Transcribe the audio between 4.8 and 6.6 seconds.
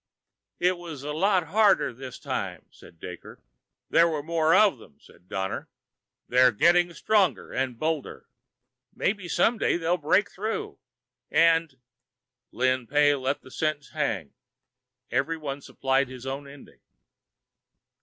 said Donner. "They're